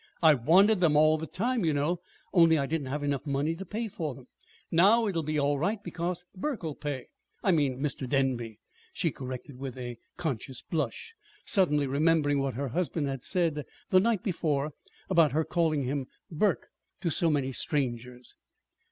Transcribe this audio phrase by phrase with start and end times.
[0.23, 1.99] "I wanted them all the time, you know,
[2.33, 4.25] only I didn't have enough money to pay for them.
[4.71, 7.05] Now it'll be all right because Burke'll pay
[7.43, 8.09] I mean, Mr.
[8.09, 8.57] Denby,"
[8.93, 11.13] she corrected with a conscious blush,
[11.45, 14.71] suddenly remembering what her husband had said the night before
[15.07, 16.69] about her calling him "Burke"
[17.07, 18.35] so much to strangers.